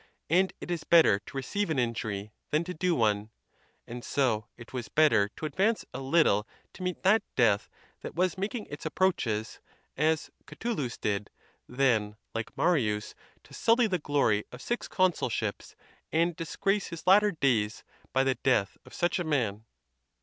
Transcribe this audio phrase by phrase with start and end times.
[0.31, 3.29] And it is better to receive an injury than to do one;
[3.85, 7.69] and so it was better to advance a little to meet that death
[8.01, 9.59] that was making its approaches,
[9.95, 11.29] as Catulus did,
[11.69, 15.75] than, like Marius, to sully the lory of six consulships,
[16.11, 19.65] and disgrace his latter days, by the death of such a man.